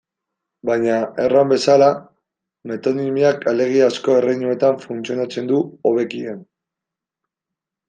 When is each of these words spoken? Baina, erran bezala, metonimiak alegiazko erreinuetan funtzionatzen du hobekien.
Baina, 0.69 0.93
erran 1.25 1.51
bezala, 1.51 1.89
metonimiak 2.71 3.45
alegiazko 3.53 4.17
erreinuetan 4.23 4.83
funtzionatzen 4.89 5.53
du 5.55 5.63
hobekien. 5.93 6.43